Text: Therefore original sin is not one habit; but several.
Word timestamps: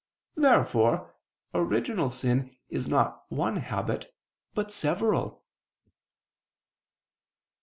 Therefore 0.33 1.13
original 1.53 2.09
sin 2.09 2.57
is 2.69 2.87
not 2.87 3.23
one 3.31 3.57
habit; 3.57 4.11
but 4.55 4.71
several. 4.71 5.43